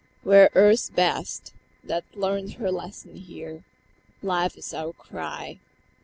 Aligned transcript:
"We 0.23 0.35
are 0.37 0.49
Earth's 0.55 0.89
best, 0.89 1.53
that 1.83 2.03
learnt 2.15 2.53
her 2.55 2.71
lesson 2.71 3.17
here. 3.17 3.63
Life 4.23 4.57
is 4.57 4.73
our 4.73 4.93
cry. 4.93 5.59